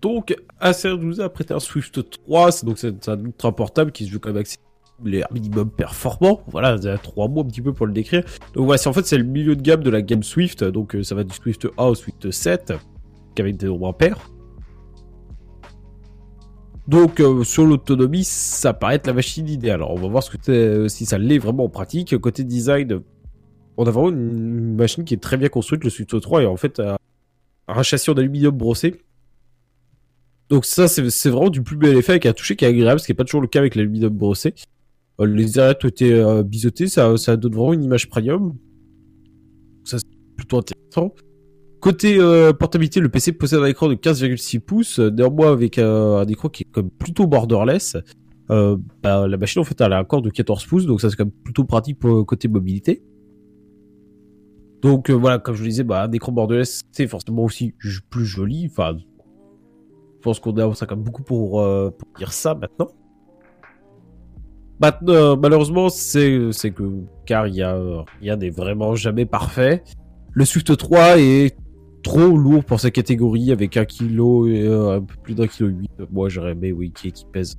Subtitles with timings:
[0.00, 4.10] Donc, Acer nous a prêté un Swift 3, donc c'est un ultra portable qui se
[4.10, 4.44] joue quand même
[5.04, 6.42] les minimum performant.
[6.48, 8.24] Voilà, il y a trois mots un petit peu pour le décrire.
[8.54, 11.02] Donc voilà, en fait c'est le milieu de gamme de la gamme Swift, donc euh,
[11.02, 12.72] ça va du Swift A au Swift 7,
[13.34, 14.30] qui avait des nombres impairs.
[16.88, 19.76] Donc euh, sur l'autonomie, ça paraît être la machine idéale.
[19.76, 22.16] Alors on va voir euh, si ça l'est vraiment en pratique.
[22.18, 23.00] Côté design,
[23.76, 26.56] on a vraiment une machine qui est très bien construite, le Swift 3, et en
[26.56, 26.82] fait
[27.68, 29.02] un châssis en aluminium brossé.
[30.50, 33.06] Donc ça, c'est vraiment du plus bel effet avec un toucher qui est agréable, ce
[33.06, 34.52] qui n'est pas toujours le cas avec l'aluminium brossé.
[35.20, 38.56] Euh, les arêtes ont été euh, bisottés, ça, ça donne vraiment une image premium.
[39.84, 41.14] Ça, c'est plutôt intéressant.
[41.78, 46.48] Côté euh, portabilité, le PC possède un écran de 15,6 pouces, néanmoins avec un écran
[46.48, 47.96] qui est comme plutôt borderless.
[48.48, 51.14] Bah, la machine en fait elle a un corps de 14 pouces, donc ça c'est
[51.14, 53.04] quand même plutôt pratique pour côté mobilité.
[54.82, 57.72] Donc voilà, comme je le disais, bah, un écran borderless c'est forcément aussi
[58.10, 58.66] plus joli.
[58.68, 58.96] Enfin,
[60.20, 62.88] je pense qu'on a ça quand même beaucoup pour, pour dire ça maintenant.
[64.78, 67.78] Maintenant, malheureusement, c'est que car il y a
[68.20, 69.82] rien n'est vraiment jamais parfait.
[70.32, 71.56] Le Swift 3 est
[72.02, 75.68] trop lourd pour sa catégorie avec un kilo et euh, un peu plus d'un kilo
[75.68, 75.90] 8.
[76.10, 77.56] Moi, j'aurais aimé oui qui, qui pèse.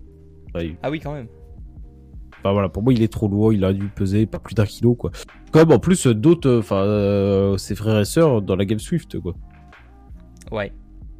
[0.56, 1.28] ah oui, quand même.
[2.40, 3.54] Enfin voilà, pour moi, il est trop lourd.
[3.54, 5.12] Il a dû peser pas plus d'un kilo quoi.
[5.54, 9.36] Même, en plus d'autres, enfin euh, ses frères et sœurs dans la game Swift quoi.
[10.52, 10.72] Ouais.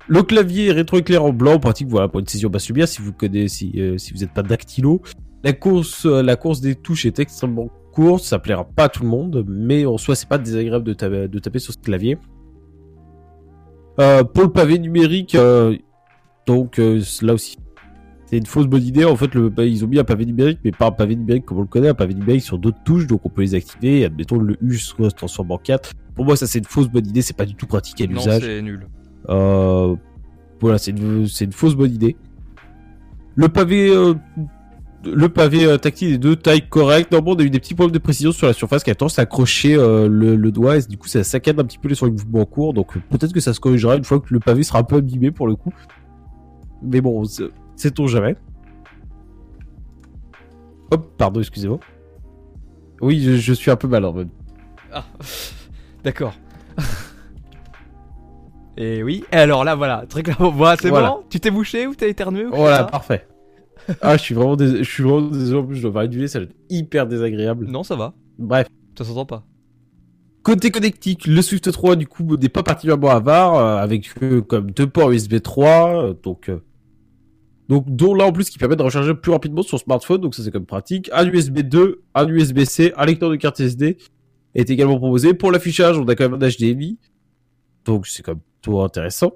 [0.08, 3.48] Le clavier rétroéclairant en blanc, pratique voilà pour une session basse lumière si vous connaissez,
[3.48, 5.02] si, euh, si vous n'êtes pas dactylo.
[5.44, 9.04] La course, euh, la course des touches est extrêmement courte, ça plaira pas à tout
[9.04, 12.18] le monde, mais en soi c'est pas désagréable de, taper, sur ce clavier.
[14.00, 15.76] Euh, pour le pavé numérique, euh,
[16.46, 16.80] donc
[17.22, 17.58] là aussi,
[18.28, 19.04] c'est une fausse bonne idée.
[19.04, 21.46] En fait, le, bah, ils ont mis un pavé numérique, mais pas un pavé numérique
[21.46, 24.06] comme on le connaît, un pavé numérique sur d'autres touches, donc on peut les activer.
[24.06, 25.94] admettons le U se transforme en 4.
[26.16, 28.42] Pour moi, ça c'est une fausse bonne idée, c'est pas du tout pratique à l'usage.
[28.42, 28.88] Non, c'est nul.
[29.28, 32.16] Voilà, c'est une, une, fausse bonne idée.
[33.36, 33.92] Le pavé
[35.06, 37.12] le pavé euh, tactile est de taille correcte.
[37.12, 39.20] Normalement, on a eu des petits problèmes de précision sur la surface qui a tendance
[39.20, 42.12] à accrocher euh, le, doigt et du coup, ça saccade un petit peu sur les
[42.12, 42.74] mouvements courts.
[42.74, 45.32] Donc, peut-être que ça se corrigera une fois que le pavé sera un peu abîmé
[45.32, 45.74] pour le coup.
[46.84, 47.24] Mais bon,
[47.76, 48.36] sait-on jamais.
[50.92, 51.80] Hop, pardon, excusez-moi.
[53.02, 54.30] Oui, je, suis un peu mal en mode.
[54.92, 55.06] Ah,
[56.04, 56.34] d'accord.
[58.82, 61.24] Et oui, et alors là, voilà, très clairement, voilà, c'est bon?
[61.30, 63.28] Tu t'es bouché ou t'as éternué ou Voilà, parfait
[64.02, 65.60] ah, je suis vraiment, je suis vraiment désolé.
[65.60, 67.68] En plus, je dois parler du ça va être hyper désagréable.
[67.68, 68.14] Non, ça va.
[68.38, 68.68] Bref.
[68.98, 69.44] Ça s'entend pas.
[70.44, 74.72] Côté connectique, le Swift 3 du coup n'est pas particulièrement avare euh, avec euh, comme
[74.72, 76.50] deux ports USB 3 euh, donc
[77.70, 80.42] donc dont là en plus qui permet de recharger plus rapidement sur smartphone donc ça
[80.42, 83.98] c'est comme pratique un USB 2 un USB C un lecteur de carte SD
[84.56, 86.98] est également proposé pour l'affichage on a quand même un HDMI
[87.86, 89.34] donc c'est comme intéressant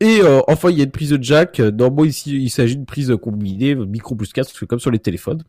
[0.00, 1.58] et euh, enfin, il y a une prise de jack.
[1.58, 5.42] Normalement, ici, il s'agit d'une prise combinée, micro plus 4, comme sur les téléphones.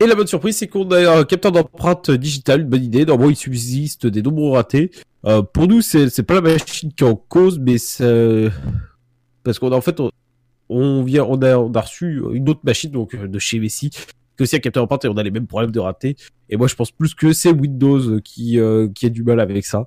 [0.00, 3.04] Et la bonne surprise, c'est qu'on a un capteur d'empreinte digitale, une bonne idée.
[3.04, 4.90] Normalement, il subsiste des nombres ratés.
[5.24, 8.48] Euh, pour nous, c'est pas la machine qui est en cause, mais c'est...
[9.44, 10.00] Parce qu'on a en fait,
[10.68, 14.42] on, vient, on a, on a reçu une autre machine, donc de chez Messi, qui
[14.42, 16.16] aussi un capteur d'empreinte et on a les mêmes problèmes de raté.
[16.48, 19.64] Et moi, je pense plus que c'est Windows qui, euh, qui a du mal avec
[19.64, 19.86] ça.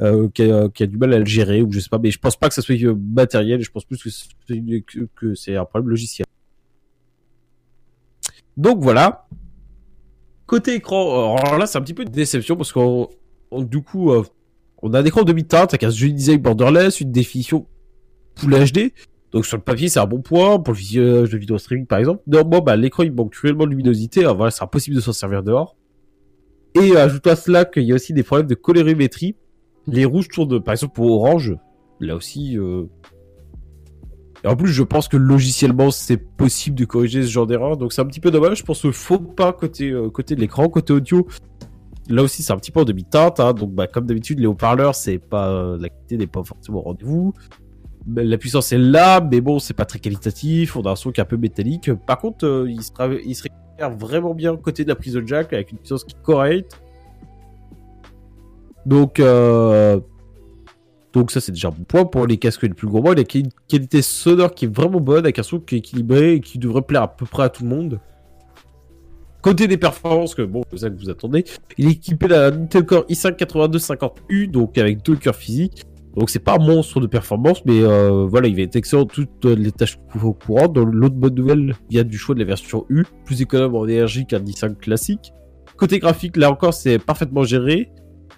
[0.00, 1.98] Euh, qui, a, qui, a, du mal à le gérer ou je sais pas.
[1.98, 3.60] Mais je pense pas que ça soit matériel.
[3.62, 4.00] Je pense plus
[5.16, 6.26] que c'est un problème logiciel.
[8.56, 9.26] Donc voilà.
[10.46, 13.08] Côté écran alors là c'est un petit peu une déception parce qu'on
[13.52, 14.22] du coup euh,
[14.82, 17.66] on a un écran demi-teinte avec un joli design borderless une définition
[18.36, 18.92] Full HD
[19.32, 20.58] donc sur le papier c'est un bon point.
[20.58, 22.22] Pour le visionnage de vidéo streaming par exemple.
[22.26, 24.20] Néanmoins bah, l'écran il manque cruellement de luminosité.
[24.20, 25.76] Alors voilà c'est impossible de s'en servir dehors.
[26.74, 29.34] Et ajoute à cela qu'il y a aussi des problèmes de colorimétrie
[29.88, 31.56] les rouges tournent, par exemple, pour orange.
[32.00, 32.56] Là aussi.
[32.56, 32.84] Euh...
[34.44, 37.76] Et en plus, je pense que logiciellement, c'est possible de corriger ce genre d'erreur.
[37.76, 38.64] Donc, c'est un petit peu dommage.
[38.64, 40.68] Pense qu'il faut pas côté, euh, côté de l'écran.
[40.68, 41.26] Côté audio,
[42.08, 43.40] là aussi, c'est un petit peu en demi-teinte.
[43.40, 43.52] Hein.
[43.52, 46.82] Donc, bah, comme d'habitude, les haut-parleurs, c'est pas, euh, la qualité n'est pas forcément au
[46.82, 47.34] rendez-vous.
[48.14, 50.76] La puissance est là, mais bon, c'est pas très qualitatif.
[50.76, 51.92] On a un son qui est un peu métallique.
[52.06, 52.92] Par contre, il, se
[53.26, 56.14] il se récupère vraiment bien côté de la prise de jack avec une puissance qui
[56.14, 56.87] est.
[58.88, 60.00] Donc, euh,
[61.12, 63.12] donc ça c'est déjà un bon point pour les casques les plus gros.
[63.12, 66.34] Il a une qualité sonore qui est vraiment bonne, avec un son qui est équilibré
[66.34, 68.00] et qui devrait plaire à peu près à tout le monde.
[69.42, 71.44] Côté des performances, que bon, c'est ça que vous attendez,
[71.76, 75.84] il est équipé d'un Intel Core i5 8250U, donc avec deux cœurs physiques.
[76.16, 79.44] Donc c'est pas un monstre de performance, mais euh, voilà, il va être excellent toutes
[79.44, 80.72] les tâches courantes.
[80.72, 83.74] Dans l'autre bonne nouvelle, il y a du choix de la version U, plus économe
[83.74, 85.34] en énergie qu'un i5 classique.
[85.76, 87.90] Côté graphique, là encore, c'est parfaitement géré.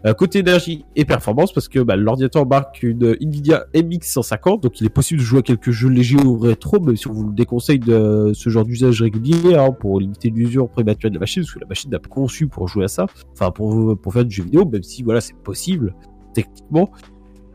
[0.07, 4.81] Euh, côté énergie et performance, parce que bah, l'ordinateur embarque une Nvidia MX 150, donc
[4.81, 7.33] il est possible de jouer à quelques jeux légers ou rétro, même si on vous
[7.33, 11.53] déconseille de ce genre d'usage régulier hein, pour limiter l'usure prématurée de la machine, parce
[11.53, 14.35] que la machine n'a pas conçu pour jouer à ça, enfin pour, pour faire du
[14.35, 15.95] jeu vidéo, même si voilà c'est possible
[16.33, 16.91] techniquement.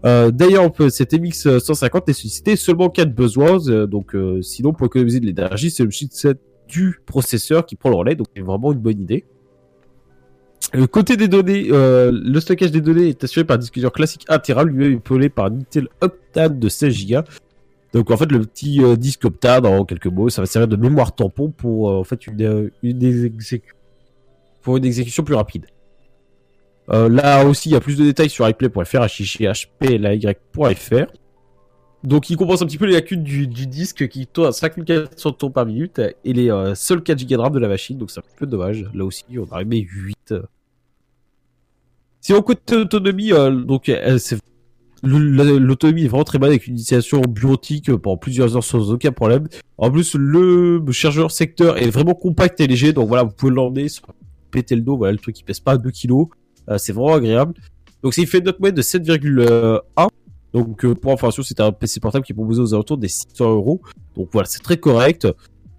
[0.06, 5.19] Euh, D'ailleurs, cette MX 150 nécessitait seulement 4 besoins, euh, donc euh, sinon pour économiser
[5.19, 6.36] de l'énergie, c'est le chipset
[6.68, 9.25] du processeur qui prend le relais, donc c'est vraiment une bonne idée.
[10.73, 14.25] Le côté des données, euh, le stockage des données est assuré par un disque classique
[14.27, 17.19] 1 Tera, lui-même épaulé par un Intel Optane de 16 Go.
[17.94, 20.75] Donc en fait le petit euh, disque Optane, en quelques mots, ça va servir de
[20.75, 23.62] mémoire tampon pour euh, en fait une, exécution
[25.23, 25.67] plus rapide.
[26.89, 31.06] là aussi, il y a plus de détails sur iPlay.fr, hply.fr.
[32.03, 35.53] Donc il compense un petit peu les lacunes du, disque qui tourne à 5400 tours
[35.53, 38.23] par minute et les seuls 4 Go de RAM de la machine, donc c'est un
[38.35, 38.85] peu dommage.
[38.94, 40.35] Là aussi, on a arrivé 8
[42.25, 43.92] si on côté autonomie, euh, donc
[45.04, 49.48] l'autonomie est vraiment très bonne avec une utilisation bureautique pendant plusieurs heures sans aucun problème.
[49.77, 53.86] En plus, le chargeur secteur est vraiment compact et léger, donc voilà, vous pouvez l'emmener
[54.50, 54.98] péter le dos.
[54.98, 56.24] Voilà, le truc qui pèse pas 2 kg.
[56.68, 57.54] Euh, c'est vraiment agréable.
[58.01, 60.07] Donc, il fait une note moyenne de 7,1.
[60.51, 63.51] Donc, euh, pour information, c'est un PC portable qui est proposé aux alentours des 600
[63.51, 63.81] euros.
[64.16, 65.28] Donc voilà, c'est très correct.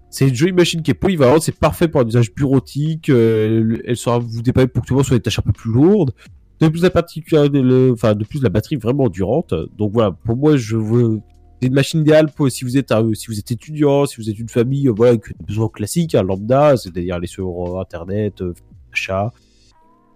[0.09, 3.09] C'est une jolie machine qui est polyvalente, c'est parfait pour un usage bureautique.
[3.09, 5.71] elle sera vous dépanner pour que tout le monde soit des tâches un peu plus
[5.71, 6.13] lourdes.
[6.59, 7.61] De plus la particularité,
[7.91, 9.53] enfin de plus la batterie vraiment durante.
[9.77, 11.21] Donc voilà, pour moi je veux
[11.61, 14.37] c'est une machine idéale pour si vous êtes si vous êtes étudiant, si vous êtes
[14.37, 18.41] une famille, euh, voilà, avec des besoins classiques, un lambda, c'est-à-dire aller sur euh, internet,
[18.41, 18.53] euh,
[18.91, 19.31] achat.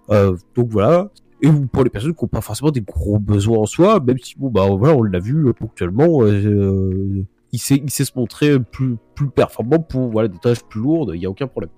[0.09, 1.09] donc voilà.
[1.41, 4.35] Et pour les personnes qui n'ont pas forcément des gros besoins en soi, même si
[4.37, 9.29] bon bah voilà, on l'a vu ponctuellement, il sait il sait se montrer plus plus
[9.29, 11.71] performant pour voilà des tâches plus lourdes, il y a aucun problème.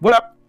[0.00, 0.33] Voilà.